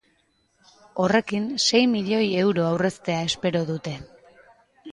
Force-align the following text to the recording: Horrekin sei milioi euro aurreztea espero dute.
Horrekin 1.03 1.45
sei 1.67 1.83
milioi 1.93 2.25
euro 2.45 2.65
aurreztea 2.71 3.21
espero 3.29 3.65
dute. 3.71 3.97